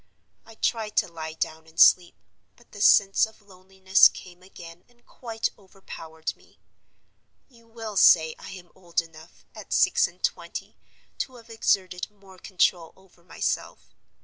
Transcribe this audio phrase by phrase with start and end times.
[0.47, 2.15] I tried to lie down and sleep,
[2.55, 6.59] but the sense of loneliness came again and quite overpowered me.
[7.49, 10.75] You will say I am old enough, at six and twenty,
[11.19, 13.93] to have exerted more control over myself.